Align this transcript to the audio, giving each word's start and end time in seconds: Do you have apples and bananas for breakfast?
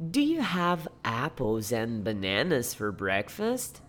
Do 0.00 0.22
you 0.22 0.40
have 0.40 0.88
apples 1.04 1.72
and 1.72 2.02
bananas 2.02 2.72
for 2.72 2.90
breakfast? 2.90 3.82